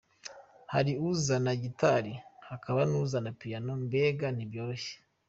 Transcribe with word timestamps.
Hari 0.73 0.91
uzana 1.09 1.51
gitari 1.63 2.13
hakaba 2.47 2.81
n’uzana 2.89 3.29
piyano, 3.39 3.71
mbega 3.85 4.25
ntibyoroshye”. 4.31 4.95